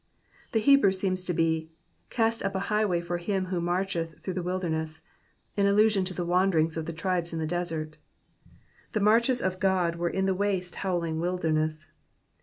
[0.51, 1.69] The Hebrew seems to be:
[2.09, 5.01] Cast up a highway for him who marcheth through the wilderness,
[5.55, 7.97] in allusion to the wanderings of the tribes in the desert.
[8.93, 11.91] The marches of God were in the waste howling wilderness.